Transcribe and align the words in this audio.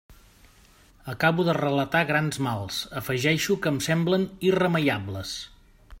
Acabo 1.13 1.45
de 1.49 1.55
relatar 1.57 2.01
grans 2.13 2.41
mals; 2.47 2.79
afegeixo 3.03 3.59
que 3.67 3.75
em 3.75 3.79
semblen 3.89 4.29
irremeiables. 4.51 5.37